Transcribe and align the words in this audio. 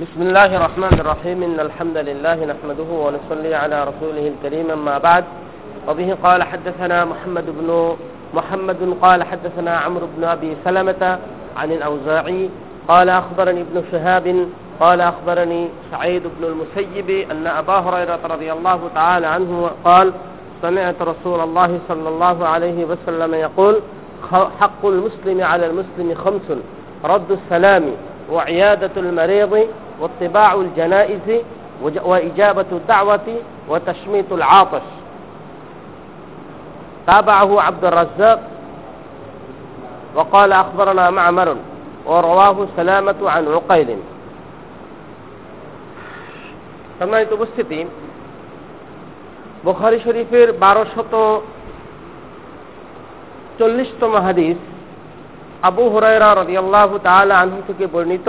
بسم 0.00 0.22
الله 0.22 0.56
الرحمن 0.56 1.00
الرحيم. 1.00 1.42
إن 1.42 1.60
الحمد 1.60 1.96
لله 1.96 2.34
نحمده 2.34 2.90
ونصلي 2.90 3.54
على 3.54 3.84
رسوله 3.84 4.32
الكريم. 4.32 4.70
أما 4.70 4.98
بعد 4.98 5.24
وبه 5.88 6.16
قال 6.24 6.42
حدثنا 6.42 7.04
محمد 7.04 7.44
بن 7.46 7.96
محمد 8.34 8.96
قال 9.02 9.22
حدثنا 9.22 9.76
عمرو 9.76 10.06
بن 10.16 10.24
أبي 10.24 10.56
سلمة 10.64 11.18
عن 11.56 11.72
الأوزاعي 11.72 12.50
قال 12.88 13.08
أخبرني 13.08 13.60
ابن 13.60 13.82
شهاب 13.92 14.48
قال 14.80 15.00
أخبرني 15.00 15.68
سعيد 15.90 16.22
بن 16.22 16.44
المسيب 16.44 17.30
أن 17.30 17.46
أبا 17.46 17.72
هريرة 17.72 18.18
رضي 18.24 18.52
الله 18.52 18.80
تعالى 18.94 19.26
عنه 19.26 19.70
قال 19.84 20.12
سمعت 20.62 21.02
رسول 21.02 21.40
الله 21.40 21.78
صلى 21.88 22.08
الله 22.08 22.46
عليه 22.46 22.84
وسلم 22.84 23.34
يقول 23.34 23.80
حق 24.60 24.86
المسلم 24.86 25.42
على 25.42 25.66
المسلم 25.66 26.14
خمس 26.24 26.58
رد 27.04 27.30
السلام 27.30 27.84
وعيادة 28.32 28.90
المريض 28.96 29.68
واتباع 30.01 30.53
الجنائز 30.53 31.27
وإجابة 31.81 32.65
الدعوة 32.71 33.27
وتشميت 33.69 34.29
العاطش 34.31 34.87
تابعه 37.07 37.61
عبد 37.61 37.85
الرزاق 37.85 38.39
وقال 40.15 40.53
أخبرنا 40.53 41.09
معمر 41.09 41.55
ورواه 42.05 42.57
سلامة 42.77 43.19
عن 43.25 43.43
عقيل 43.47 43.89
সম্মানিত 47.01 47.31
উপস্থিতি 47.37 47.79
বুখারি 49.65 49.97
শরীফের 50.05 50.47
বারোশত 50.63 51.13
চল্লিশতম 53.59 54.13
হাদিস 54.25 54.57
আবু 55.69 55.83
হরাইরা 55.93 56.29
রদিয়াল্লাহ 56.41 56.89
তাআলা 57.07 57.33
আনহু 57.43 57.59
থেকে 57.67 57.85
বর্ণিত 57.93 58.27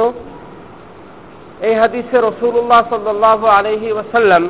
এই 1.61 1.73
হাদিসে 1.73 2.17
রসুল্লাহ 2.17 2.89
সাল্লাহ 2.89 3.45
আলহি 3.45 3.91
ওয়াসাল্লাম 3.91 4.49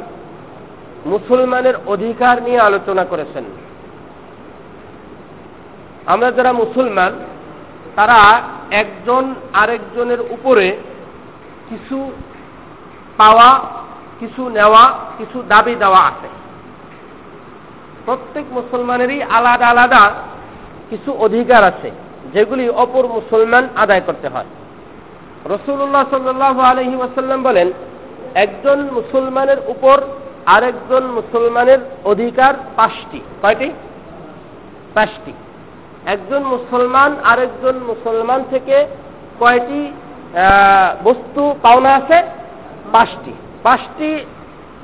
মুসলমানের 1.05 1.73
অধিকার 1.87 2.43
নিয়ে 2.43 2.59
আলোচনা 2.59 3.05
করেছেন। 3.05 3.43
আমরা 6.05 6.31
যারা 6.31 6.53
মুসলমান, 6.53 7.13
তারা 7.95 8.41
একজন 8.71 9.35
আরেকজনের 9.53 10.21
উপরে 10.21 10.77
কিছু 11.69 12.11
পাওয়া, 13.17 13.59
কিছু 14.19 14.49
নেওয়া, 14.49 14.99
কিছু 15.17 15.43
দাবি 15.47 15.75
দেওয়া 15.75 15.99
আছে। 15.99 16.27
প্রত্যেক 18.05 18.45
মুসলমানেরই 18.51 19.23
আলাদা 19.23 19.67
আলাদা 19.67 20.11
কিছু 20.89 21.13
অধিকার 21.13 21.63
আছে, 21.63 21.91
যেগুলি 22.33 22.69
অপর 22.69 23.07
মুসলমান 23.07 23.67
আদায় 23.75 24.01
করতে 24.01 24.27
হয়। 24.27 24.45
রসুল্লাহ 25.49 26.03
সাল্লাহ 26.09 26.59
আলহি 26.59 26.95
ওয়াসাল্লাম 26.95 27.43
বলেন, 27.43 27.71
একজন 28.35 28.79
মুসলমানের 28.93 29.57
উপর 29.67 30.01
আরেকজন 30.45 31.03
মুসলমানের 31.07 31.77
অধিকার 32.05 32.53
পাঁচটি। 32.75 33.21
কয়টি? 33.41 33.71
পাঁচটি। 34.93 35.33
একজন 36.05 36.43
মুসলমান 36.43 37.15
আরেকজন 37.23 37.75
মুসলমান 37.87 38.43
থেকে 38.49 38.87
কয়টি 39.39 39.81
বস্তু 41.03 41.55
পাওনা 41.61 41.91
আছে? 41.95 42.23
পাঁচটি। 42.91 43.33
পাঁচটি 43.63 44.09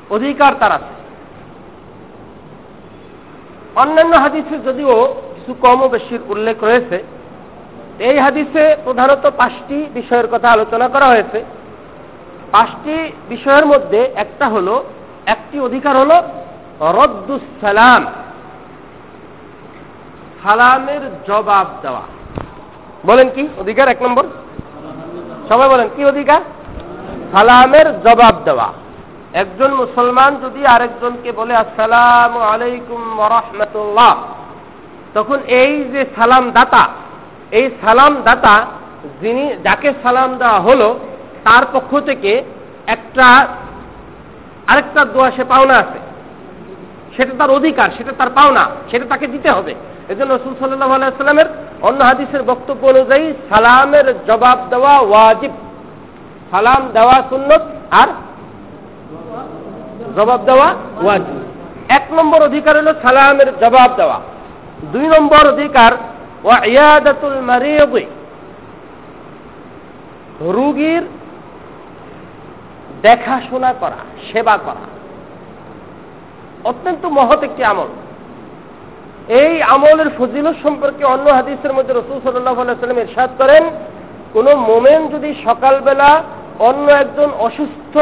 অধিকার 0.10 0.54
তার 0.60 0.72
আছে। 0.72 0.94
অন্যান্য 3.76 4.16
হাদিসে 4.16 4.58
যদিও 4.58 5.16
কিছু 5.36 5.54
কম 5.62 5.88
বেশির 5.88 6.20
উল্লেখ 6.28 6.64
রয়েছে 6.64 7.04
এই 8.00 8.20
হাদিসে 8.20 8.76
প্রধানত 8.84 9.32
পাঁচটি 9.38 9.86
বিষয়ের 9.94 10.28
কথা 10.28 10.50
আলোচনা 10.50 10.88
করা 10.88 11.06
হয়েছে। 11.06 11.46
পাঁচটি 12.52 13.12
বিষয়ের 13.30 13.66
মধ্যে 13.66 14.14
একটা 14.16 14.48
হলো, 14.48 14.84
একটি 15.26 15.60
অধিকার 15.60 15.98
হলো 15.98 16.22
রদ্দুস 16.82 17.42
সালাম, 17.62 18.06
সালামের 20.44 21.02
জবাব 21.28 21.68
দেওয়া। 21.82 22.02
বলেন 23.06 23.30
কি 23.36 23.48
অধিকার 23.58 23.88
এক 23.88 24.02
নম্বর? 24.02 24.24
সবাই 25.50 25.70
বলেন 25.70 25.90
কি 25.96 26.06
অধিকার? 26.06 26.42
সালামের 27.32 28.02
জবাব 28.02 28.36
দেওয়া। 28.46 28.74
একজন 29.34 29.74
মুসলমান 29.74 30.36
যদি 30.36 30.66
আরেকজনকে 30.66 31.32
বলে, 31.32 31.56
আসসালাম 31.56 32.38
আলাইকুম 32.38 33.20
রহমতুল্লাহ, 33.20 34.18
তখন 35.14 35.38
এই 35.48 35.84
যে 35.84 36.06
সালাম 36.16 36.52
দাতা 36.52 36.88
এই 37.54 37.70
সালাম 37.86 38.14
দাতা 38.24 38.66
যিনি, 39.22 39.46
যাকে 39.64 39.90
সালাম 40.04 40.38
দেওয়া 40.38 40.60
হলো, 40.60 41.00
তার 41.44 41.64
পক্ষ 41.74 42.00
থেকে 42.00 42.44
একটা, 42.88 43.48
আরেকটা 44.68 45.06
দোয়া 45.06 45.32
সে 45.32 45.44
পাওনা 45.44 45.76
আছে। 45.76 46.00
সেটা 47.16 47.34
তার 47.38 47.52
অধিকার, 47.52 47.90
সেটা 47.98 48.12
তার 48.18 48.30
পাওনা, 48.30 48.64
সেটা 48.92 49.06
তাকে 49.06 49.28
দিতে 49.28 49.50
হবে। 49.52 49.76
এই 50.10 50.16
জন্য 50.16 50.34
রসুল 50.34 50.54
সাল্লাহ 50.60 50.92
আলাইস্লামের 50.92 51.46
অন্য 51.82 52.04
হাদিসের 52.04 52.44
বক্তব্য 52.44 52.88
অনুযায়ী 52.88 53.34
সালামের 53.50 54.14
জবাব 54.28 54.58
দেওয়া 54.70 55.00
ওয়াজিব। 55.00 55.52
সালাম 56.52 56.82
দেওয়া 56.94 57.18
সুন্নত 57.30 57.62
আর 57.92 58.08
জবাব 60.18 60.40
দেওয়া 60.46 60.68
ওয়াজিব। 61.04 61.38
এক 61.90 62.06
নম্বর 62.12 62.40
অধিকার 62.44 62.78
হলো 62.78 62.94
সালামের 63.02 63.50
জবাব 63.62 63.90
দেওয়া। 63.98 64.18
দুই 64.92 65.06
নম্বর 65.08 65.44
অধিকার 65.54 65.92
ওয়াইয়াদাতুল 66.44 67.38
রুগীর 70.56 71.04
দেখাশোনা 73.06 73.72
করা, 73.82 74.00
সেবা 74.30 74.56
করা 74.66 74.86
অত্যন্ত 76.70 77.04
মহৎ 77.18 77.40
একটি 77.44 77.64
আমল। 77.64 77.90
এই 79.42 79.54
আমলের 79.74 80.10
ফজিলত 80.18 80.56
সম্পর্কে 80.64 81.04
অন্য 81.14 81.28
হাদিসের 81.38 81.74
মধ্যে 81.74 81.94
রসুল 81.94 82.18
সাল্লাহ 82.22 82.56
সাল্লাম 82.56 83.00
ইরশাদ 83.00 83.30
করেন, 83.38 83.64
কোন 84.34 84.48
মোমেন 84.70 85.02
যদি 85.14 85.30
সকালবেলা 85.48 86.10
অন্য 86.60 86.86
একজন 87.04 87.30
অসুস্থ 87.48 87.96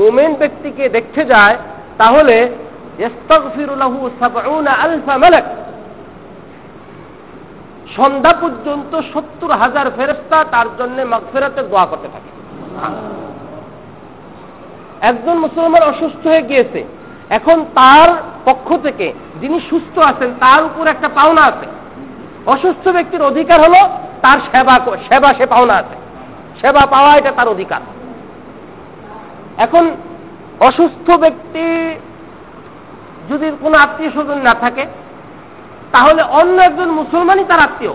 মোমেন 0.00 0.30
ব্যক্তিকে 0.34 0.84
দেখতে 0.88 1.22
যায়, 1.24 1.56
তাহলে 1.98 2.36
আলফা 4.84 5.14
মালাক। 5.24 5.46
সন্ধ্যা 7.96 8.32
পর্যন্ত 8.40 9.00
সত্তর 9.14 9.50
হাজার 9.50 9.90
ফেরস্তা 9.96 10.44
তার 10.44 10.66
জন্য 10.78 11.02
মাগফেরাতের 11.02 11.68
দোয়া 11.68 11.86
করতে 11.86 12.08
থাকে। 12.12 12.30
একজন 15.00 15.38
মুসলমান 15.38 15.82
অসুস্থ 15.82 16.26
হয়ে 16.26 16.42
গিয়েছে, 16.42 16.84
এখন 17.30 17.64
তার 17.74 18.08
পক্ষ 18.44 18.76
থেকে 18.82 19.12
যিনি 19.40 19.60
সুস্থ 19.70 19.98
আছেন, 19.98 20.30
তার 20.40 20.64
উপর 20.64 20.86
একটা 20.86 21.08
পাওনা 21.08 21.42
আছে। 21.42 21.66
অসুস্থ 22.46 22.88
ব্যক্তির 22.88 23.22
অধিকার 23.22 23.60
হলো 23.60 23.80
তার 24.22 24.38
সেবা 24.52 24.80
সেবা 25.08 25.34
সে 25.34 25.46
পাওনা 25.46 25.74
আছে। 25.74 25.96
সেবা 26.60 26.86
পাওয়া 26.86 27.16
এটা 27.16 27.32
তার 27.32 27.48
অধিকার। 27.48 27.80
এখন 29.58 29.90
অসুস্থ 30.60 31.10
ব্যক্তি 31.10 31.64
যদি 33.30 33.52
কোনো 33.60 33.78
আত্মীয় 33.78 34.10
স্বজন 34.10 34.38
না 34.38 34.54
থাকে 34.54 34.86
তাহলে 35.92 36.22
অন্য 36.22 36.62
একজন 36.62 36.90
মুসলমানই 36.90 37.44
তার 37.44 37.60
আত্মীয়। 37.60 37.92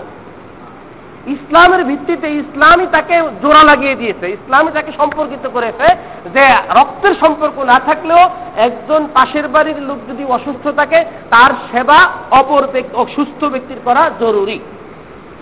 ইসলামের 1.26 1.84
ভিত্তিতে 1.84 2.28
ইসলামই 2.30 2.86
তাকে 2.92 3.20
জোড়া 3.42 3.62
লাগিয়ে 3.64 3.94
দিয়েছে। 3.94 4.28
ইসলামই 4.28 4.72
তাকে 4.72 4.92
সম্পর্কিত 4.92 5.48
করেছে 5.48 5.86
যে 6.34 6.44
রক্তের 6.80 7.14
সম্পর্ক 7.14 7.58
না 7.58 7.80
থাকলেও 7.86 8.30
একজন 8.56 9.08
পাশের 9.14 9.48
বাড়ির 9.48 9.82
লোক 9.82 9.98
যদি 10.08 10.24
অসুস্থ 10.24 10.68
থাকে, 10.68 11.04
তার 11.30 11.50
সেবা 11.72 12.08
অপর 12.30 12.66
অসুস্থ 12.94 13.44
ব্যক্তির 13.44 13.76
করা 13.84 14.10
জরুরি। 14.20 14.58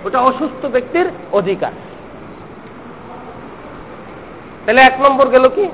ওটা 0.05 0.19
অসুস্থ 0.19 0.67
ব্যক্তির 0.67 1.11
অধিকার। 1.33 1.73
তাহলে 4.67 4.81
এক 4.81 5.01
নম্বর 5.01 5.29
গেল 5.29 5.49
কি? 5.49 5.69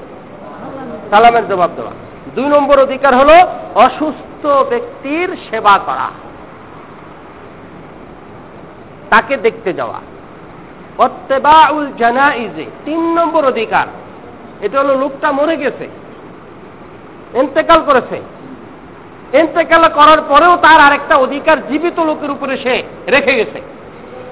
সালামের 1.11 1.49
জবাব 1.49 1.71
দেওয়া। 1.77 1.93
দুই 2.35 2.45
নম্বর 2.45 2.79
অধিকার 2.81 3.15
হলো 3.15 3.35
অসুস্থ 3.75 4.47
ব্যক্তির 4.47 5.37
সেবা 5.51 5.79
করা। 5.87 6.32
তাকে 9.13 9.37
দেখতে 9.37 9.73
যাওয়া। 9.73 10.01
অত্তেবাউল 10.99 11.87
জানাইজে, 11.99 12.67
তিন 12.85 13.01
নম্বর 13.19 13.45
অধিকার। 13.45 13.87
এটা 14.61 14.81
হলো 14.81 14.95
লোকটা 14.99 15.33
মরে 15.33 15.57
গেছে 15.57 15.89
এন্তেকাল 17.35 17.81
করেছে। 17.87 18.23
এন্তেকাল 19.33 19.83
করার 19.89 20.21
পরেও 20.29 20.57
তার 20.57 20.81
আরেকটা 20.81 21.17
অধিকার 21.17 21.67
জীবিত 21.69 21.99
লোকের 22.01 22.31
উপরে 22.31 22.57
সে 22.57 22.83
রেখে 23.07 23.35
গেছে। 23.37 23.61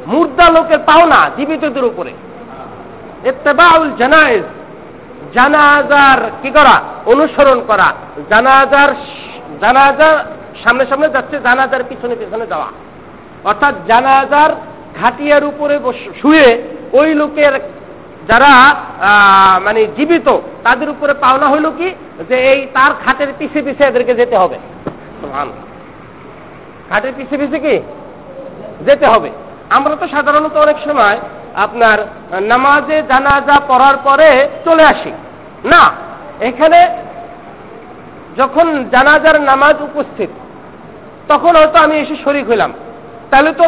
মুর্দা 0.06 0.50
লোকের 0.50 0.78
পাওনা 0.78 1.30
জীবিতদের 1.36 1.84
উপরে। 1.84 2.12
এত্তেবাউল 3.24 3.90
জানাইজ, 3.98 4.42
জানাজার 5.34 6.30
কি 6.42 6.50
করা? 6.50 6.82
অনুসরণ 7.06 7.60
করা। 7.66 7.88
জানাজার 8.30 8.94
জানাজার 9.60 10.16
সামনে 10.64 10.86
সামনে 10.86 11.08
যাচ্ছে, 11.08 11.40
জানাজার 11.40 11.84
পিছনে 11.88 12.14
পিছনে 12.14 12.46
যাওয়া। 12.46 12.66
অর্থাৎ 13.44 13.74
জানাজার 13.86 14.50
খাটিয়ার 14.98 15.44
উপরে 15.50 15.74
শুয়ে 16.20 16.48
ওই 16.92 17.10
লোকের 17.20 17.54
যারা 18.28 18.52
মানে 19.66 19.80
জীবিত, 19.96 20.28
তাদের 20.64 20.88
উপরে 20.94 21.12
পাওনা 21.24 21.46
হইল 21.48 21.66
কি? 21.78 21.88
যে 22.28 22.36
এই 22.52 22.60
তার 22.74 22.92
খাটের 23.04 23.30
পিছে 23.38 23.60
পিছে 23.66 23.82
এদেরকে 23.86 24.14
যেতে 24.20 24.36
হবে। 24.42 24.56
খাটের 26.90 27.12
পিছে 27.16 27.34
পিছে 27.40 27.58
কি? 27.64 27.74
যেতে 28.86 29.06
হবে। 29.12 29.30
আমরা 29.76 29.94
তো 30.00 30.06
সাধারণত 30.14 30.54
অনেক 30.64 30.78
সময় 30.88 31.16
আপনার 31.64 31.98
নামাজে 32.52 32.98
জানাজা 33.08 33.56
পড়ার 33.68 33.96
পরে 34.04 34.28
চলে 34.64 34.84
আসি। 34.92 35.12
না, 35.72 35.82
এখানে 36.48 36.80
যখন 38.36 38.66
জানাজার 38.92 39.36
নামাজ 39.50 39.76
উপস্থিত, 39.88 40.30
তখন 41.28 41.52
হয়তো 41.56 41.78
আমি 41.84 41.96
এসে 41.98 42.16
শরিক 42.24 42.44
হইলাম। 42.50 42.72
তাহলে 43.30 43.50
তো 43.60 43.64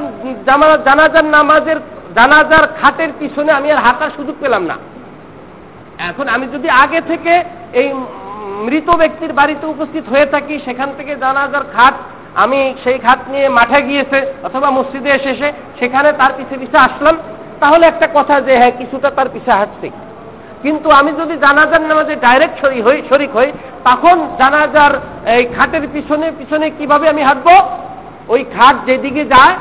জানাজার 0.88 1.26
নামাজের 1.37 1.79
জানাজার 2.19 2.64
খাটের 2.81 3.11
পিছনে 3.20 3.50
আমি 3.59 3.69
আর 3.75 3.81
হাঁটার 3.85 4.14
সুযোগ 4.17 4.37
পেলাম 4.43 4.62
না। 4.70 4.76
এখন 6.11 6.26
আমি 6.35 6.47
যদি 6.55 6.69
আগে 6.85 7.00
থেকে 7.11 7.32
এই 7.81 7.88
মৃত 8.67 8.88
ব্যক্তির 9.03 9.32
বাড়িতে 9.41 9.64
উপস্থিত 9.75 10.05
হয়ে 10.12 10.26
থাকি, 10.35 10.55
সেখান 10.67 10.88
থেকে 10.99 11.12
জানাজার 11.25 11.64
খাট 11.75 11.94
আমি 12.43 12.61
সেই 12.85 12.99
খাট 13.05 13.20
নিয়ে 13.32 13.49
মাঠে 13.59 13.81
গিয়েছে 13.88 14.19
অথবা 14.47 14.69
মসজিদে 14.79 15.11
এসে 15.19 15.49
সেখানে 15.81 16.09
তার 16.20 16.32
পিছে 16.37 16.56
পিছে 16.62 16.79
আসলাম। 16.87 17.17
তাহলে 17.62 17.85
একটা 17.87 18.06
কথা 18.14 18.35
যে 18.47 18.53
হ্যাঁ 18.61 18.75
কিছুটা 18.81 19.09
তার 19.19 19.29
পিছে 19.35 19.53
হাঁটছে। 19.59 19.88
কিন্তু 20.62 20.88
আমি 21.00 21.11
যদি 21.20 21.35
জানাজার 21.44 21.82
নামাজে 21.91 22.14
ডাইরেক্ট 22.26 22.56
শরিক 22.62 22.82
হই 22.87 22.99
শরিক 23.11 23.31
হই, 23.38 23.49
তখন 23.88 24.17
জানাজার 24.41 24.93
এই 25.37 25.44
খাটের 25.56 25.85
পিছনে 25.94 26.26
পিছনে 26.38 26.67
কীভাবে 26.79 27.06
আমি 27.12 27.23
হাঁটবো? 27.29 27.55
ওই 28.32 28.43
খাট 28.55 28.75
যেদিকে 28.87 29.23
যায় 29.34 29.55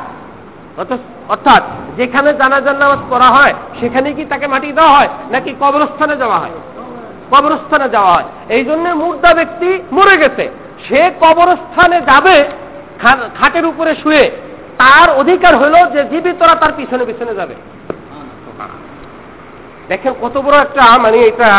অর্থাৎ 1.34 1.64
যেখানে 2.00 2.30
জানাজার 2.42 2.78
নামাজ 2.82 3.02
পড়া 3.12 3.30
হয় 3.38 3.54
সেখানে 3.80 4.10
কি 4.18 4.24
তাকে 4.32 4.46
মাটি 4.54 4.70
দেওয়া 4.80 4.94
হয়, 4.98 5.10
নাকি 5.34 5.52
কবরস্থানে 5.62 6.16
যাওয়া 6.22 6.38
হয়? 6.44 6.56
কবরস্থানে 7.32 7.88
যাওয়া 7.96 8.12
হয়। 8.16 8.28
এই 8.56 8.64
জন্য 8.70 8.86
মুর্দা 9.02 9.32
ব্যক্তি 9.40 9.70
মরে 9.98 10.16
গেছে। 10.24 10.46
সে 10.86 11.02
কবরস্থানে 11.24 11.98
যাবে 12.10 12.36
খাটের 13.38 13.66
উপরে 13.72 13.92
শুয়ে। 14.02 14.26
তার 14.82 15.08
অধিকার 15.22 15.54
হলো 15.62 15.80
যে 15.94 16.02
জীবিতরা 16.12 16.54
তার 16.62 16.72
পিছনে 16.78 17.04
পিছনে 17.10 17.34
যাবে। 17.40 17.56
দেখেন 19.90 20.14
কত 20.24 20.36
বড় 20.46 20.56
একটা 20.66 20.84
মানে 21.04 21.18
এটা 21.30 21.50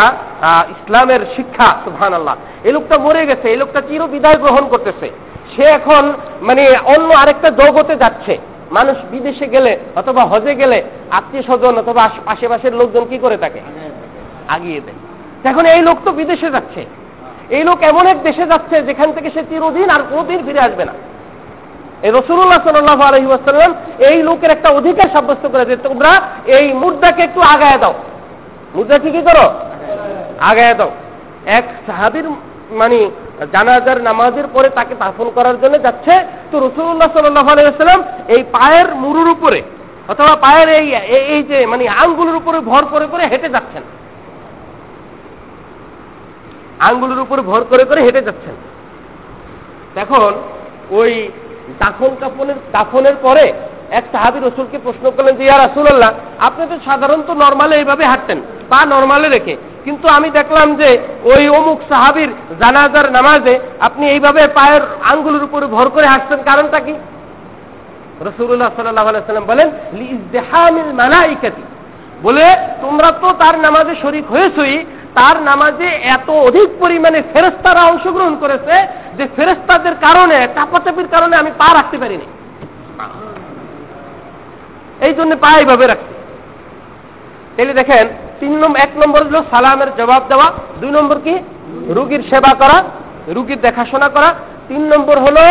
ইসলামের 0.74 1.22
শিক্ষা 1.36 1.68
সুহান 1.84 2.12
আল্লাহ 2.18 2.34
এই 2.66 2.72
লোকটা 2.76 2.96
মরে 3.04 3.22
গেছে, 3.30 3.46
এই 3.52 3.58
লোকটা 3.62 3.80
চির 3.88 4.02
বিদায় 4.14 4.38
গ্রহণ 4.42 4.64
করতেছে। 4.72 5.08
সে 5.56 5.64
এখন 5.64 6.12
মানে 6.40 6.62
অন্য 6.84 7.14
আরেকটা 7.14 7.50
জগতে 7.50 7.96
যাচ্ছে। 7.96 8.38
মানুষ 8.72 8.96
বিদেশে 9.10 9.46
গেলে 9.46 9.78
অথবা 9.96 10.24
হজে 10.24 10.54
গেলে 10.54 10.82
আত্মীয় 11.10 11.42
স্বজন 11.42 11.78
অথবা 11.78 12.10
আশেপাশের 12.26 12.74
লোকজন 12.74 13.04
কি 13.04 13.18
করে 13.18 13.36
থাকে 13.36 13.60
আগিয়ে 14.48 14.80
দেয়। 14.80 14.98
এখন 15.50 15.66
এই 15.66 15.82
লোক 15.82 15.96
তো 16.04 16.12
বিদেশে 16.12 16.50
যাচ্ছে। 16.50 16.84
এই 17.50 17.64
লোক 17.64 17.82
এমন 17.82 18.06
এক 18.06 18.22
দেশে 18.22 18.46
যাচ্ছে 18.46 18.82
যেখান 18.82 19.12
থেকে 19.12 19.30
সে 19.30 19.42
চিরদিন 19.50 19.90
আর 19.90 20.00
কোনোদিন 20.10 20.38
ফিরে 20.46 20.60
আসবে 20.60 20.84
না। 20.84 20.92
এই 22.02 22.10
রসুল্লাহ 22.10 22.60
সাল্লাহ 22.64 23.00
আলহিবাসাল্লাম 23.00 23.74
এই 23.98 24.22
লোকের 24.22 24.50
একটা 24.50 24.70
অধিকার 24.70 25.08
সাব্যস্ত 25.12 25.46
করে 25.46 25.64
যে, 25.64 25.76
তোমরা 25.76 26.22
এই 26.46 26.72
মুদ্রাকে 26.72 27.22
একটু 27.22 27.40
আগায় 27.40 27.78
দাও। 27.78 27.94
মুদ্রা 28.74 28.98
কি 28.98 29.10
করো? 29.10 29.52
আগায় 30.40 30.74
দাও। 30.74 30.90
এক 31.46 31.64
সাহাবির 31.86 32.24
মানে 32.70 33.10
জানাজার 33.54 33.98
নামাজের 34.02 34.46
পরে 34.54 34.68
তাকে 34.78 34.94
দাফন 35.02 35.26
করার 35.36 35.56
জন্য 35.62 35.74
যাচ্ছে 35.82 36.14
তো 36.50 36.56
রসুল্লাহ 36.66 37.10
সাল্লাহ 37.14 37.46
আলাইসাল্লাম 37.52 38.02
এই 38.34 38.42
পায়ের 38.56 38.88
মুরুর 38.94 39.28
উপরে 39.30 39.62
অথবা 40.08 40.36
পায়ের 40.36 40.68
এই 40.68 40.86
এই 41.34 41.42
যে 41.50 41.58
মানে 41.66 41.88
আঙ্গুলের 41.88 42.36
উপরে 42.40 42.58
ভর 42.60 42.82
করে 42.92 43.06
করে 43.12 43.24
হেঁটে 43.26 43.48
যাচ্ছেন। 43.48 43.82
আঙ্গুলের 46.88 47.20
উপরে 47.24 47.42
ভর 47.42 47.62
করে 47.70 47.84
করে 47.84 48.00
হেঁটে 48.06 48.22
যাচ্ছেন। 48.22 48.54
এখন 50.04 50.30
ওই 50.98 51.12
দাফন 51.78 52.12
কাফনের, 52.20 52.58
দাফনের 52.72 53.16
পরে 53.22 53.52
এক 53.98 54.04
সাহাবি 54.12 54.38
রসুলকে 54.38 54.78
প্রশ্ন 54.86 55.04
করলেন 55.10 55.36
যে, 55.36 55.44
ইয়া 55.44 55.58
রাসুল্লাহ 55.58 56.12
আপনি 56.46 56.62
তো 56.70 56.76
সাধারণত 56.84 57.30
নর্মালে 57.42 57.74
এইভাবে 57.76 58.04
হাঁটতেন, 58.04 58.38
পা 58.70 58.78
নর্মালে 58.86 59.28
রেখে 59.28 59.56
কিন্তু 59.84 60.08
আমি 60.08 60.30
দেখলাম 60.30 60.74
যে 60.74 60.98
ওই 61.24 61.48
অমুক 61.48 61.78
সাহাবির 61.88 62.30
জানাজার 62.60 63.12
নামাজে 63.12 63.54
আপনি 63.80 64.04
এইভাবে 64.10 64.42
পায়ের 64.48 64.82
আঙ্গুলের 65.04 65.42
উপরে 65.44 65.66
ভর 65.66 65.88
করে 65.88 66.06
হাঁটছেন 66.06 66.42
কারণটা 66.42 66.80
কি? 66.80 66.94
রসুল্লাহ 68.20 68.70
সাল্লাম 68.76 69.44
বলেন 69.46 69.68
মালাইকাতি। 70.92 71.62
বলে, 72.22 72.46
তোমরা 72.80 73.08
তো 73.22 73.28
তার 73.32 73.58
নামাজে 73.58 73.94
শরিক 74.02 74.26
হয়েছই, 74.30 74.84
তার 75.14 75.42
নামাজে 75.42 75.88
এত 76.16 76.30
অধিক 76.30 76.68
পরিমাণে 76.80 77.22
ফেরেস্তারা 77.32 77.82
অংশগ্রহণ 77.84 78.34
করেছে 78.36 78.74
যে 79.16 79.24
ফেরেস্তাদের 79.36 79.94
কারণে, 80.00 80.38
চাপাচাপির 80.54 81.08
কারণে 81.08 81.36
আমি 81.36 81.50
পা 81.58 81.68
রাখতে 81.74 81.96
পারিনি। 81.98 82.26
এই 85.06 85.14
জন্য 85.14 85.32
পা 85.36 85.50
এইভাবে 85.58 85.86
রাখছি। 85.86 86.12
তাহলে 87.56 87.74
দেখেন 87.74 88.08
তিন 88.42 88.54
নম্বর 88.62 88.78
এক 88.86 88.92
নম্বর 89.02 89.20
হলো 89.28 89.40
সালামের 89.52 89.90
জবাব 89.98 90.22
দেওয়া, 90.30 90.46
দুই 90.80 90.90
নম্বর 90.98 91.18
কি? 91.26 91.34
রুগীর 91.96 92.22
সেবা 92.30 92.52
করা, 92.60 92.78
রুগীর 93.36 93.60
দেখাশোনা 93.66 94.08
করা, 94.08 94.30
তিন 94.68 94.82
নম্বর 94.92 95.16
হলো 95.26 95.44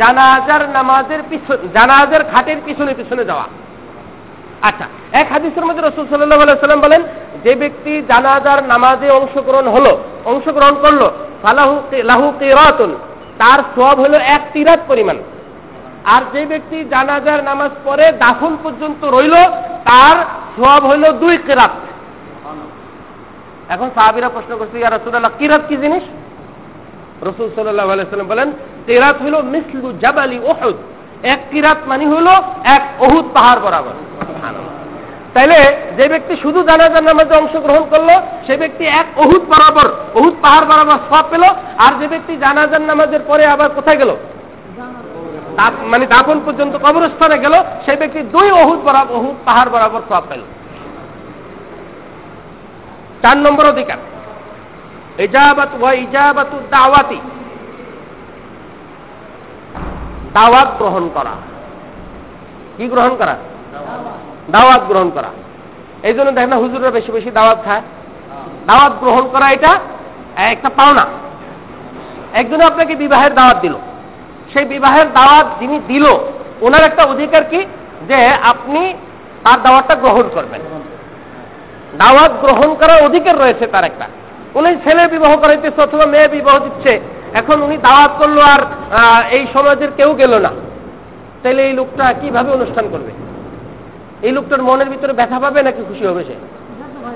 জানাজার 0.00 0.62
নামাজের 0.76 1.20
পিছনে, 1.30 1.58
জানাজের 1.76 2.22
খাটের 2.32 2.58
পিছনে 2.66 2.92
পিছনে 2.94 3.22
যাওয়া। 3.30 3.46
আচ্ছা 4.68 4.86
এক 5.20 5.26
হাদিসের 5.34 5.64
মধ্যে 5.66 5.82
রসুল 5.82 6.04
সাল্লাহ 6.06 6.66
সাল্লাম 6.66 6.84
বলেন, 6.86 7.02
যে 7.44 7.52
ব্যক্তি 7.62 7.92
জানাজার 8.10 8.60
নামাজে 8.72 9.08
অংশগ্রহণ 9.10 9.66
হলো, 9.74 9.92
অংশগ্রহণ 10.32 10.74
করল, 10.84 11.02
ফালাহু 11.42 11.74
লাহু 12.10 12.26
কিরাতুন, 12.40 12.90
তার 13.40 13.60
সব 13.76 13.96
হলো 14.04 14.16
এক 14.36 14.42
তিরাত 14.52 14.80
পরিমাণ। 14.90 15.16
আর 16.14 16.22
যে 16.32 16.42
ব্যক্তি 16.52 16.78
জানাজার 16.94 17.40
নামাজ 17.50 17.72
পরে 17.84 18.06
দাফন 18.24 18.52
পর্যন্ত 18.64 19.00
রইল, 19.16 19.34
তার 19.88 20.16
সব 20.56 20.80
হইল 20.90 21.04
দুই 21.22 21.36
কেরাত। 21.48 21.74
এখন 23.74 23.88
সাহাবিরা 23.96 24.28
প্রশ্ন 24.28 24.52
করছে, 24.60 24.76
ইয়া 24.78 24.90
রসুল্লাহ 24.90 25.36
কিরাত 25.38 25.62
কি 25.68 25.76
জিনিস? 25.84 26.04
রসুল 27.28 27.46
সাল্লাহ 27.56 27.86
আলাইসাল্লাম 27.94 28.30
বলেন 28.34 28.48
কেরাত 28.86 29.16
হইল 29.24 29.36
মিসলু 29.54 29.88
জাবালি 30.02 30.38
ওহুদ 30.50 30.76
এক 31.32 31.40
কিরাত 31.50 31.80
মানে 31.90 32.04
হইল 32.12 32.28
এক 32.76 32.82
অহুদ 33.06 33.26
পাহাড় 33.36 33.60
বরাবর। 33.64 33.96
তাইলে 35.34 35.58
যে 35.98 36.06
ব্যক্তি 36.12 36.34
শুধু 36.42 36.58
জানাজার 36.70 37.04
নামাজে 37.08 37.34
অংশগ্রহণ 37.42 37.84
করল, 37.92 38.10
সে 38.46 38.54
ব্যক্তি 38.62 38.84
এক 39.00 39.06
অহুদ 39.22 39.42
বরাবর 39.52 39.88
অহুদ 40.18 40.34
পাহাড় 40.42 40.66
বরাবর 40.70 40.98
সব 41.10 41.24
পেল, 41.30 41.44
আর 41.84 41.92
যে 42.00 42.06
ব্যক্তি 42.12 42.32
জানাজার 42.44 42.82
নামাজের 42.90 43.22
পরে 43.28 43.44
আবার 43.54 43.70
কোথায় 43.76 43.98
গেল? 44.02 44.10
মানে 45.92 46.04
দাপন 46.12 46.38
পর্যন্ত 46.46 46.74
কবরস্থানে 46.84 47.36
গেল 47.44 47.54
সেই 47.84 47.96
ব্যক্তি 47.96 48.20
দুই 48.34 48.48
অহুদ 48.62 48.80
বরাবর 48.86 49.14
অহুদ 49.18 49.36
পাহাড় 49.46 49.70
বরাবর 49.74 50.02
সব 50.10 50.22
পেল। 50.28 50.42
চার 53.24 53.36
নম্বর 53.36 53.66
অধিকার। 53.66 53.96
ইজাবাত 55.20 55.68
ইজাবাত 55.94 56.46
দাওয়াতি। 56.70 57.20
দাওয়াত 60.32 60.68
গ্রহণ 60.78 61.10
করা। 61.14 61.30
কি 62.76 62.88
গ্রহণ 62.88 63.16
করা? 63.16 63.36
দাওয়াত 64.50 64.82
গ্রহণ 64.82 65.10
করা। 65.10 65.28
এই 66.02 66.14
জন্য 66.14 66.30
দেখেন 66.30 66.52
হুজুররা 66.52 66.90
বেশি 66.90 67.12
বেশি 67.12 67.30
দাওয়াত 67.30 67.64
খায়। 67.64 67.82
দাওয়াত 68.66 68.92
গ্রহণ 69.00 69.28
করা 69.28 69.50
এটা 69.50 69.78
একটা 70.36 70.68
পাওনা। 70.68 71.06
একজনে 72.32 72.64
আপনাকে 72.64 72.94
বিবাহের 72.94 73.34
দাওয়াত 73.34 73.60
দিল। 73.60 73.74
সেই 74.52 74.64
বিবাহের 74.64 75.12
দাওয়াত 75.12 75.46
যিনি 75.60 75.80
দিল, 75.86 76.06
ওনার 76.60 76.82
একটা 76.82 77.04
অধিকার 77.04 77.44
কি? 77.44 77.66
যে 78.08 78.28
আপনি 78.28 78.94
তার 79.44 79.62
দাওয়াতটা 79.62 79.94
গ্রহণ 79.94 80.28
করবেন। 80.34 80.60
দাওয়াত 81.98 82.32
গ্রহণ 82.40 82.74
করার 82.74 83.02
অধিকার 83.02 83.38
রয়েছে 83.38 83.66
তার 83.66 83.84
একটা। 83.84 84.06
উনি 84.54 84.76
ছেলে 84.84 85.06
বিবাহ 85.06 85.36
করাইতেছে 85.36 85.82
অথবা 85.82 86.06
মেয়ে 86.06 86.28
বিবাহ 86.28 86.58
দিচ্ছে। 86.58 87.00
এখন 87.34 87.62
উনি 87.62 87.76
দাওয়াত 87.76 88.10
করল 88.18 88.38
আর 88.38 88.60
এই 89.30 89.46
সমাজের 89.52 89.88
কেউ 89.96 90.14
গেল 90.14 90.38
না। 90.38 90.50
তাহলে 91.42 91.62
এই 91.62 91.72
লোকটা 91.72 92.14
কীভাবে 92.20 92.52
অনুষ্ঠান 92.52 92.88
করবে? 92.90 93.12
এই 94.26 94.32
লোকটার 94.32 94.62
মনের 94.62 94.88
ভিতরে 94.88 95.12
ব্যথা 95.12 95.38
পাবে 95.38 95.62
নাকি 95.62 95.82
খুশি 95.88 96.06
হবে 96.06 96.24
সে? 96.24 96.34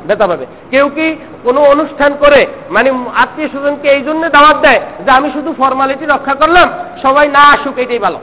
ব্যথা 0.07 0.27
পাবে। 0.27 0.47
কেউ 0.71 0.89
কি 0.89 1.17
কোনো 1.45 1.61
অনুষ্ঠান 1.61 2.15
করে 2.21 2.47
মানে 2.71 2.93
আত্মীয় 3.15 3.49
স্বজনকে 3.49 3.89
এই 3.89 4.03
জন্য 4.03 4.29
দাওয়াত 4.29 4.57
দেয় 4.57 4.81
যে 5.05 5.11
আমি 5.11 5.31
শুধু 5.31 5.55
ফর্মালিটি 5.59 6.07
রক্ষা 6.07 6.35
করলাম, 6.35 6.69
সবাই 7.03 7.29
না 7.29 7.41
আসুক, 7.41 7.79
এটাই 7.79 7.99
ভালো। 7.99 8.19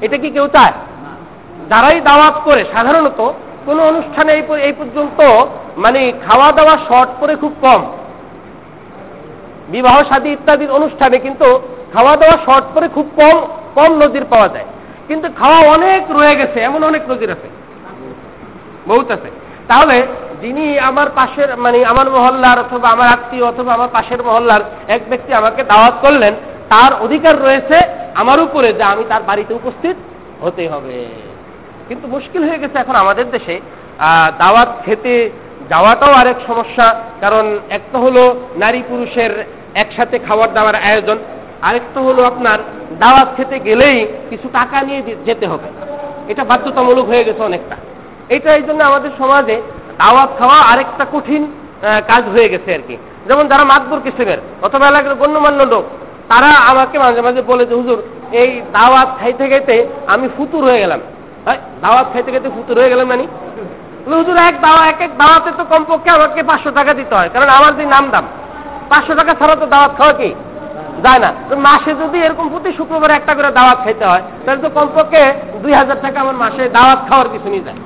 এটা 0.00 0.16
কি 0.16 0.30
কেউ 0.30 0.46
চায়? 0.46 0.72
যারাই 1.70 2.00
দাওয়াত 2.00 2.34
করে, 2.44 2.64
সাধারণত 2.72 3.32
কোন 3.66 3.80
অনুষ্ঠানে 3.80 4.32
এই 4.62 4.72
পর্যন্ত 4.72 5.46
মানে 5.76 6.12
খাওয়া 6.26 6.52
দাওয়া 6.52 6.78
শর্ট 6.88 7.10
করে 7.20 7.36
খুব 7.36 7.52
কম। 7.60 7.92
বিবাহ 9.68 10.02
সাদী 10.08 10.30
ইত্যাদির 10.30 10.70
অনুষ্ঠানে 10.70 11.18
কিন্তু 11.18 11.60
খাওয়া 11.92 12.16
দাওয়া 12.16 12.36
শর্ট 12.46 12.64
করে 12.74 12.88
খুব 12.88 13.10
কম 13.16 13.36
কম 13.74 13.94
নদীর 13.94 14.24
পাওয়া 14.30 14.48
যায়। 14.48 14.64
কিন্তু 15.08 15.28
খাওয়া 15.38 15.58
অনেক 15.72 16.10
রয়ে 16.10 16.36
গেছে, 16.36 16.60
এমন 16.60 16.84
অনেক 16.84 17.10
নদীর 17.10 17.30
আছে। 17.30 17.48
বহুত 18.88 19.10
আছে। 19.10 19.30
তাহলে 19.68 20.06
যিনি 20.42 20.78
আমার 20.78 21.06
পাশের 21.14 21.56
মানে 21.56 21.84
আমার 21.84 22.10
মহল্লার 22.10 22.58
অথবা 22.58 22.88
আমার 22.88 23.08
আত্মীয় 23.08 23.44
অথবা 23.46 23.74
আমার 23.74 23.88
পাশের 23.92 24.22
মহল্লার 24.22 24.60
এক 24.88 25.02
ব্যক্তি 25.08 25.32
আমাকে 25.32 25.64
দাওয়াত 25.64 25.94
করলেন, 26.02 26.34
তার 26.68 26.92
অধিকার 27.00 27.42
রয়েছে 27.42 27.76
আমার 28.14 28.40
উপরে 28.40 28.72
যে 28.72 28.82
আমি 28.82 29.04
তার 29.08 29.22
বাড়িতে 29.22 29.54
উপস্থিত 29.54 29.96
হতে 30.40 30.68
হবে। 30.68 31.06
কিন্তু 31.88 32.06
মুশকিল 32.14 32.42
হয়ে 32.48 32.62
গেছে 32.62 32.76
এখন 32.82 32.96
আমাদের 33.04 33.26
দেশে। 33.36 33.56
দাওয়াত 34.42 34.70
খেতে 34.84 35.14
যাওয়াটাও 35.72 36.12
আরেক 36.20 36.38
সমস্যা, 36.48 36.86
কারণ 37.20 37.44
একটা 37.76 37.96
হলো 38.04 38.22
নারী 38.62 38.80
পুরুষের 38.88 39.32
একসাথে 39.82 40.16
খাবার 40.26 40.48
দাওয়ার 40.56 40.76
আয়োজন, 40.88 41.18
আরেকটা 41.68 42.00
হলো 42.06 42.20
আপনার 42.30 42.58
দাওয়াত 43.02 43.28
খেতে 43.36 43.56
গেলেই 43.68 43.98
কিছু 44.30 44.46
টাকা 44.58 44.76
নিয়ে 44.88 45.00
যেতে 45.28 45.46
হবে। 45.52 45.68
এটা 46.32 46.42
বাধ্যতামূলক 46.50 47.06
হয়ে 47.12 47.26
গেছে 47.26 47.42
অনেকটা। 47.50 47.76
এটা 48.36 48.50
এই 48.58 48.64
জন্য 48.68 48.80
আমাদের 48.90 49.10
সমাজে 49.20 49.56
দাওয়াত 50.02 50.30
খাওয়া 50.38 50.58
আরেকটা 50.72 51.04
কঠিন 51.14 51.42
কাজ 52.10 52.22
হয়ে 52.34 52.48
গেছে 52.52 52.70
আর 52.76 52.82
কি। 52.88 52.96
যেমন 53.28 53.44
যারা 53.50 53.64
মাতবর 53.72 54.00
কিসেমের, 54.04 54.40
অথবা 54.66 54.84
এলাকার 54.88 55.18
গণ্যমান্য 55.22 55.60
লোক, 55.72 55.84
তারা 56.32 56.50
আমাকে 56.70 56.96
মাঝে 57.04 57.20
মাঝে 57.26 57.42
বলে 57.50 57.64
যে, 57.70 57.74
হুজুর, 57.80 57.98
এই 58.42 58.50
দাওয়াত 58.76 59.10
খাইতে 59.20 59.44
খাইতে 59.50 59.76
আমি 60.12 60.26
ফুতুর 60.36 60.62
হয়ে 60.68 60.82
গেলাম। 60.84 61.00
দাওয়াত 61.82 62.06
খাইতে 62.12 62.30
খাইতে 62.32 62.50
ফুতুর 62.56 62.76
হয়ে 62.80 62.90
গেলাম 62.92 63.06
মানে 63.12 63.26
হুজুর, 64.06 64.36
এক 64.48 64.56
দাওয়া 64.60 64.82
এক 64.92 65.00
এক 65.06 65.12
দাওয়াতে 65.22 65.50
তো 65.58 65.64
কমপক্ষে 65.72 66.10
আমাকে 66.10 66.42
পাঁচশো 66.50 66.70
টাকা 66.70 66.92
দিতে 66.94 67.14
হয়, 67.14 67.30
কারণ 67.34 67.48
আমার 67.48 67.76
যে 67.78 67.84
নাম 67.94 68.04
দাম। 68.10 68.24
পাঁচশো 68.90 69.14
টাকা 69.14 69.32
ছাড়া 69.40 69.54
তো 69.62 69.66
দাওয়াত 69.66 69.92
খাওয়া 69.98 70.12
কি? 70.12 70.30
যায় 71.04 71.18
না। 71.18 71.30
তো 71.48 71.56
মাসে 71.56 71.94
যদি 71.94 72.18
এরকম 72.18 72.48
প্রতি 72.48 72.70
শুক্রবার 72.78 73.10
একটা 73.10 73.34
করে 73.34 73.50
দাওয়াত 73.50 73.78
খাইতে 73.84 74.04
হয়, 74.04 74.22
তাহলে 74.44 74.60
তো 74.62 74.68
কমপক্ষে 74.78 75.22
দুই 75.62 75.72
হাজার 75.72 75.98
টাকা 76.02 76.20
আমার 76.20 76.36
মাসে 76.44 76.62
দাওয়াত 76.68 77.00
খাওয়ার 77.08 77.28
কিছু 77.32 77.48
নিয়ে 77.48 77.66
যায়। 77.68 77.80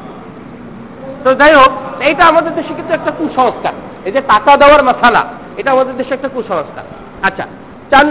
তো 1.25 1.35
যাই 1.35 1.55
হোক, 1.55 1.73
এইটা 2.09 2.25
আমাদের 2.27 2.55
দেশে 2.55 2.73
কিন্তু 2.75 2.93
একটা 2.95 3.11
কুসংস্কার। 3.19 3.75
এই 4.07 4.12
যে 4.12 4.21
টাকা 4.33 4.57
দেওয়ার 4.57 4.83
মশালা 4.88 5.23
এটা 5.57 5.71
আমাদের 5.71 5.95
দেশে 5.97 6.12
একটা 6.15 6.29
কুসংস্কার। 6.35 6.85
আচ্ছা 7.23 7.45
চার 7.91 8.05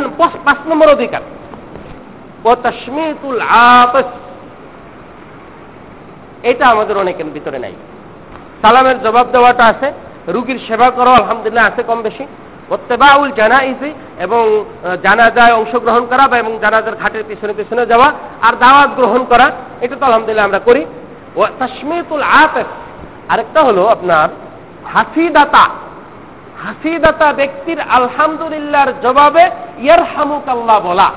পাঁচ 0.46 0.60
নম্বর 0.70 0.88
অধিকার। 0.90 1.22
এটা 6.44 6.68
আমাদের 6.68 6.98
অনেকের 6.98 7.26
ভিতরে 7.26 7.60
নাই। 7.60 7.74
সালামের 8.62 9.04
জবাব 9.04 9.28
দেওয়াটা 9.32 9.66
আছে, 9.66 9.94
রুগীর 10.28 10.60
সেবা 10.68 10.90
করো, 10.90 11.12
আলহামদুলিল্লাহ 11.12 11.68
আছে 11.68 11.84
কম 11.84 12.02
বেশি। 12.02 12.28
ওত্তেবাউল 12.70 13.32
জানাইজি 13.32 13.94
এবং 14.20 14.66
জানাজায় 15.04 15.54
অংশগ্রহণ 15.54 16.06
করা 16.06 16.28
বা 16.28 16.38
এবং 16.38 16.60
জানাজার 16.62 16.96
ঘাটের 16.96 17.24
পিছনে 17.28 17.54
পিছনে 17.54 17.86
যাওয়া 17.86 18.12
আর 18.42 18.54
দাওয়াত 18.54 18.90
গ্রহণ 18.96 19.26
করা, 19.26 19.52
এটা 19.82 19.96
তো 20.00 20.06
আলহামদুলিল্লাহ 20.06 20.46
আমরা 20.46 20.60
করি। 20.60 20.86
ও 21.36 21.46
তসমিতুল 21.60 22.22
আতেফ। 22.22 22.66
আরেকটা 23.30 23.62
হলো 23.62 23.88
আপনার 23.88 24.30
হাসিদাতা। 24.94 25.70
হাসিদাতা 26.64 27.34
ব্যক্তির 27.34 27.82
আলহামদুলিল্লাহর 27.82 28.94
জবাবে 29.04 29.50
ইয়ার 29.80 30.04
হামুকাল্লাহ 30.04 30.80
বলা। 30.80 31.12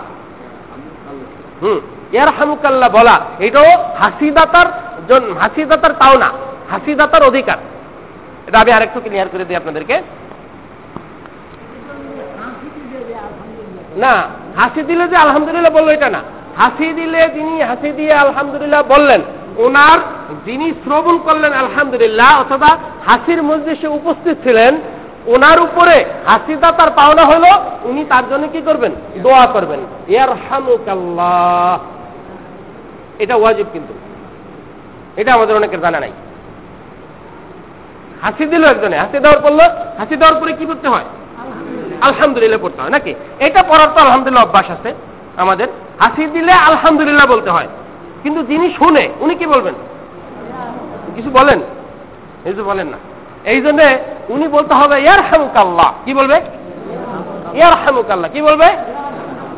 হুম 1.62 1.80
ইয়ার 2.12 2.28
হামুকাল্লাহ 2.28 2.88
বলা। 2.88 3.20
এটাও 3.38 3.84
হাসিদাতার 3.98 4.66
হাসিদাতার 5.14 5.92
তাও 5.92 6.18
না 6.18 6.32
হাসিদাতার 6.70 7.22
অধিকার। 7.22 7.56
এটা 8.46 8.58
আমি 8.60 8.72
আরেকটু 8.72 9.00
ক্লিয়ার 9.00 9.28
করে 9.32 9.44
দিই 9.44 9.56
আপনাদেরকে। 9.56 10.02
না, 13.96 14.22
হাসি 14.56 14.82
দিলে 14.82 15.08
যে 15.08 15.16
আলহামদুলিল্লাহ 15.16 15.72
বলল 15.72 15.88
এটা 15.88 16.10
না। 16.10 16.22
হাসি 16.56 16.92
দিলে 16.92 17.28
যিনি 17.34 17.62
হাসি 17.62 17.92
দিয়ে 17.92 18.12
আলহামদুলিল্লাহ 18.12 18.82
বললেন, 18.88 19.20
ওনার 19.56 19.98
যিনি 20.44 20.70
শ্রবণ 20.70 21.18
করলেন 21.18 21.52
আলহামদুলিল্লাহ, 21.52 22.40
অথবা 22.40 22.78
হাসির 23.06 23.42
মধ্যে 23.42 23.88
উপস্থিত 23.88 24.36
ছিলেন, 24.42 24.76
ওনার 25.26 25.60
উপরে 25.60 26.04
হাসিদা 26.26 26.72
তার 26.72 26.90
পাওনা 26.90 27.24
হলো, 27.24 27.64
উনি 27.82 28.04
তার 28.04 28.22
জন্য 28.30 28.48
কি 28.52 28.60
করবেন? 28.60 28.92
দোয়া 29.16 29.46
করবেন। 29.46 29.80
ইয়ার 30.08 30.28
হামুকাল্লাহ 30.50 31.78
এটা 33.18 33.36
ওয়াজিব 33.36 33.66
কিন্তু। 33.72 33.94
এটা 35.16 35.34
আমাদের 35.34 35.56
অনেকের 35.56 35.80
জানা 35.80 36.00
নাই। 36.00 36.12
হাসি 38.22 38.44
দিল 38.46 38.64
একজনে 38.64 38.98
হাসি 38.98 39.18
দেওয়ার 39.18 39.40
পড়ল 39.42 39.60
হাসি 39.98 40.16
দেওয়ার 40.16 40.40
পরে 40.40 40.52
কি 40.52 40.66
করতে 40.66 40.88
হয়? 40.88 41.04
আলহামদুলিল্লাহ। 42.00 42.60
পড়তে 42.62 42.82
হয় 42.82 42.90
নাকি? 42.90 43.14
এটা 43.38 43.62
পড়ার 43.62 43.88
তো 43.94 44.00
আলহামদুলিল্লাহ 44.00 44.44
অভ্যাস 44.44 44.70
আছে 44.70 44.94
আমাদের। 45.36 45.68
হাসি 45.98 46.26
দিলে 46.26 46.52
আলহামদুলিল্লাহ 46.52 47.26
বলতে 47.26 47.50
হয়। 47.50 47.68
কিন্তু 48.22 48.42
যিনি 48.42 48.74
শুনে 48.78 49.08
উনি 49.20 49.34
কি 49.34 49.46
বলবেন? 49.46 49.74
কিছু 51.16 51.30
বলেন? 51.30 51.60
কিছু 52.44 52.64
বলেন 52.64 52.86
না। 52.86 52.96
এই 53.44 53.60
জন্য 53.60 53.82
উনি 54.28 54.48
বলতে 54.48 54.74
হবে 54.74 55.00
ইয়ার 55.00 55.20
হামুকাল্লাহ 55.20 55.92
কি 56.04 56.14
বলবে? 56.14 56.40
ইয়ার 57.54 57.72
হামুকাল্লাহ 57.72 58.30
কি 58.30 58.42
বলবে? 58.42 58.66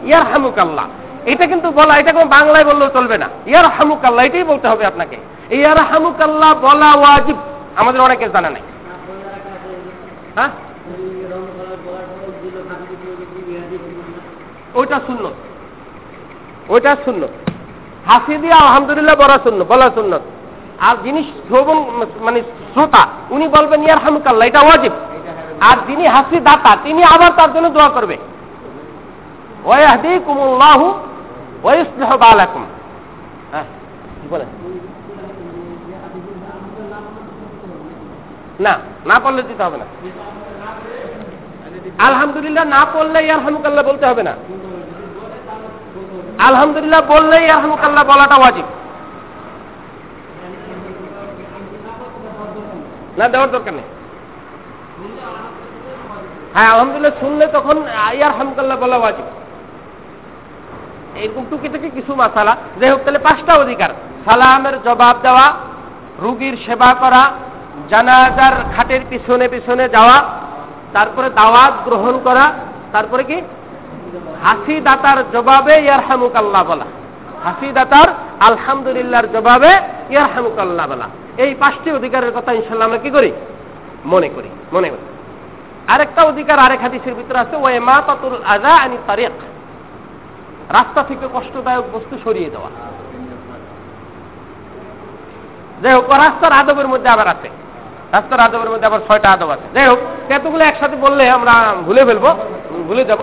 ইয়ার 0.05 0.23
হামুকাল্লাহ 0.23 0.85
এটা 1.27 1.47
কিন্তু 1.47 1.71
বলা, 1.71 1.97
এটা 1.97 2.13
কোনো 2.13 2.25
বাংলায় 2.25 2.65
বললেও 2.65 2.91
চলবে 2.91 3.19
না। 3.19 3.29
ইয়ার 3.47 3.65
হামুকাল্লাহ 3.65 4.25
এটাই 4.25 4.45
বলতে 4.45 4.69
হবে 4.69 4.87
আপনাকে। 4.87 5.17
ইয়ার 5.51 5.79
হামুকাল্লাহ 5.79 6.55
বলা 6.61 6.95
ওয়াজিব। 6.95 7.37
আমাদের 7.77 8.01
অনেকের 8.01 8.33
জানা 8.33 8.51
নাই। 8.51 8.63
হ্যাঁ? 10.37 10.49
ওইটা 14.75 15.01
শূন্য 15.07 15.31
ওইটা 16.69 16.97
শূন্য 17.05 17.29
হাসি 18.07 18.37
দিয়ে 18.37 18.53
আলহামদুলিল্লাহ 18.53 19.15
বলা 19.15 19.39
শূন্য 19.43 19.65
বলা 19.65 19.91
শূন্য 19.95 20.21
আর 20.81 20.97
যিনি 21.05 21.23
শ্রবণ 21.23 22.05
মানে 22.21 22.41
শ্রোতা, 22.41 23.07
উনি 23.31 23.49
বলবেন 23.49 23.83
ইয়ার 23.83 23.99
হামুকাল্লাহ 23.99 24.49
এটা 24.49 24.61
ওয়াজিব। 24.61 24.93
আর 25.61 25.77
যিনি 25.87 26.07
হাসি 26.07 26.41
দাতা 26.41 26.77
তিনি 26.85 27.05
আবার 27.05 27.31
তার 27.37 27.53
জন্য 27.53 27.69
দোয়া 27.69 27.89
করবে। 27.89 28.17
ওয়াহদি 29.65 30.21
কুমুল্লাহু 30.27 30.95
ওয়াইসলাহ 31.65 32.11
বালাকুম 32.17 32.63
হ্যাঁ 33.53 33.67
বলেন 34.31 34.49
না 38.65 38.73
না 39.07 39.17
পড়লে 39.25 39.43
দিতে 39.43 39.63
হবে 39.65 39.79
না। 39.83 39.87
আলহামদুলিল্লাহ 42.09 42.65
না 42.65 42.83
পড়লে 42.95 43.19
ইয়ারহামুকাল্লাহ 43.27 43.85
বলতে 43.91 44.05
হবে 44.07 44.23
না। 44.23 44.35
আলহামদুলিল্লাহ 46.49 47.03
বললে 47.09 47.37
ইয়ারহামুকাল্লাহ 47.47 48.05
বলাটা 48.05 48.37
ওয়াজিব। 48.37 48.67
না, 53.19 53.25
দেওয়ার 53.29 53.51
দরকার 53.51 53.75
নেই। 53.79 53.89
হ্যাঁ 56.55 56.69
আলহামদুলিল্লাহ 56.73 57.15
শুনলে 57.21 57.47
তখন 57.47 57.77
ইয়ার 58.19 58.33
হামকাল্লাহ 58.39 58.79
বলা 58.81 58.97
ওয়াজিব। 58.97 59.27
এরকম 61.17 61.45
টুকি 61.51 61.69
থেকে 61.69 61.91
কিছু 61.91 62.15
মাসালা। 62.15 62.57
যাই 62.81 62.91
হোক, 62.91 63.01
তাহলে 63.05 63.19
পাঁচটা 63.19 63.55
অধিকার। 63.55 63.91
সালামের 64.25 64.83
জবাব 64.83 65.17
দেওয়া, 65.23 65.53
রুগীর 66.19 66.57
সেবা 66.67 66.95
করা, 67.01 67.31
জানাজার 67.91 68.53
খাটের 68.77 69.01
পিছনে 69.11 69.49
পিছনে 69.49 69.89
যাওয়া, 69.89 70.25
তারপরে 70.93 71.31
দাওয়াত 71.31 71.73
গ্রহণ 71.85 72.21
করা, 72.25 72.53
তারপরে 72.93 73.25
কি? 73.25 73.43
হাসি 74.43 74.81
দাতার 74.81 75.31
জবাবে 75.33 75.79
ইয়ার 75.79 76.01
হামুকাল্লাহ 76.01 76.65
বলা। 76.65 76.85
হাসি 77.45 77.73
দাতার 77.73 78.09
আলহামদুলিল্লাহর 78.41 79.27
জবাবে 79.27 79.81
ইয়ার 80.11 80.31
হামুকাল্লাহ 80.35 80.87
বলা। 80.87 81.09
এই 81.37 81.55
পাঁচটি 81.55 81.93
অধিকারের 81.93 82.33
কথা 82.35 82.53
ইনশাল্লাহ 82.53 82.87
আমরা 82.87 82.99
কি 82.99 83.11
করি? 83.11 83.33
মনে 84.05 84.29
করি 84.29 84.49
মনে 84.73 84.89
করি। 84.89 85.01
আরেকটা 85.89 86.23
অধিকার, 86.23 86.59
আরেক 86.59 86.81
হাদিসের 86.81 87.15
ভিতরে 87.15 87.39
আছে, 87.39 87.57
ওয়ে 87.57 87.81
মা 87.81 88.03
পাতুল 88.07 88.37
আজা 88.47 88.69
আনি 88.69 88.97
তারিক 89.07 89.31
রাস্তা 90.69 91.03
থেকে 91.03 91.29
কষ্টদায়ক 91.35 91.85
বস্তু 91.93 92.19
সরিয়ে 92.25 92.51
দেওয়া। 92.51 92.71
যাই 95.83 95.95
হোক 95.95 96.11
রাস্তার 96.11 96.53
আদবের 96.53 96.89
মধ্যে 96.89 97.09
আবার 97.09 97.29
আছে। 97.29 97.49
রাস্তার 98.13 98.41
আদবের 98.41 98.71
মধ্যে 98.71 98.87
আবার 98.87 99.01
ছয়টা 99.09 99.31
আদব 99.31 99.51
আছে। 99.51 99.67
যাই 99.75 99.87
হোক 99.87 99.99
এতগুলো 100.31 100.65
একসাথে 100.65 100.97
বললে 100.97 101.31
আমরা 101.31 101.75
ভুলে 101.85 102.05
ফেলব, 102.05 102.27
ভুলে 102.89 103.05
যাব। 103.05 103.19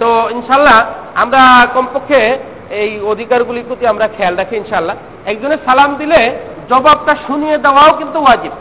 তো 0.00 0.30
ইনশাল্লাহ 0.30 0.84
আমরা 1.14 1.66
কমপক্ষে 1.74 2.38
এই 2.70 3.00
অধিকারগুলির 3.00 3.64
প্রতি 3.66 3.86
আমরা 3.86 4.08
খেয়াল 4.08 4.36
রাখি 4.36 4.56
ইনশাল্লাহ। 4.56 4.96
একজনের 5.26 5.58
সালাম 5.66 5.94
দিলে 5.96 6.38
জবাবটা 6.70 7.16
শুনিয়ে 7.26 7.58
দেওয়াও 7.58 7.96
কিন্তু 7.96 8.18
ওয়াজিব। 8.20 8.52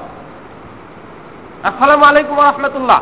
আসসালামু 1.63 2.05
আলাইকুম 2.05 2.37
রহমতুল্লাহ। 2.37 3.01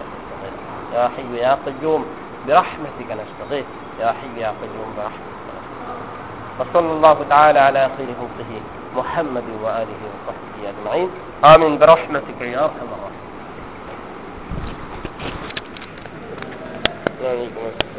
يا 0.93 1.09
حي 1.17 1.37
يا 1.37 1.57
قيوم 1.65 2.05
برحمتك 2.47 3.09
نستغيث. 3.11 3.65
يا 3.99 4.07
حي 4.07 4.41
يا 4.41 4.47
قيوم 4.47 4.89
برحمتك 4.97 5.31
وصلى 6.59 6.91
الله 6.91 7.17
تعالى 7.29 7.59
على 7.59 7.89
خير 7.97 8.07
خلقه 8.07 8.61
محمد 8.95 9.43
وآله 9.63 10.01
وصحبه 10.07 10.69
أجمعين. 10.69 11.09
آمين. 11.45 11.77
برحمتك 11.79 12.41
يا 12.41 12.63
أرحم 12.63 12.87
الراحمين. 17.21 17.91